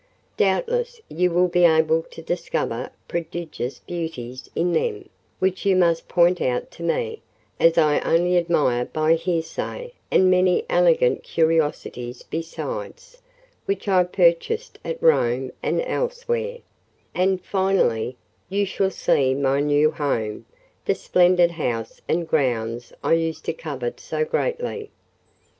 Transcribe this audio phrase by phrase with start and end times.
[0.37, 6.41] Doubtless you will be able to discover prodigious beauties in them, which you must point
[6.41, 7.21] out to me,
[7.59, 13.19] as I only admire by hearsay; and many elegant curiosities besides,
[13.65, 16.57] which I purchased at Rome and elsewhere;
[17.13, 18.17] and, finally,
[18.49, 24.25] you shall see my new home—the splendid house and grounds I used to covet so
[24.25, 24.89] greatly.